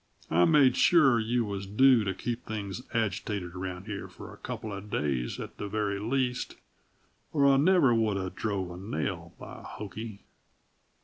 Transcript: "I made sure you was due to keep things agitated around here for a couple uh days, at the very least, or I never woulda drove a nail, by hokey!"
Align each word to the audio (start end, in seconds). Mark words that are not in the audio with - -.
"I 0.31 0.45
made 0.45 0.77
sure 0.77 1.19
you 1.19 1.45
was 1.45 1.67
due 1.67 2.03
to 2.05 2.15
keep 2.15 2.43
things 2.47 2.81
agitated 2.91 3.53
around 3.55 3.85
here 3.85 4.07
for 4.07 4.33
a 4.33 4.37
couple 4.37 4.71
uh 4.71 4.79
days, 4.79 5.39
at 5.39 5.57
the 5.57 5.67
very 5.67 5.99
least, 5.99 6.55
or 7.31 7.45
I 7.45 7.57
never 7.57 7.93
woulda 7.93 8.31
drove 8.31 8.71
a 8.71 8.77
nail, 8.77 9.35
by 9.39 9.61
hokey!" 9.63 10.23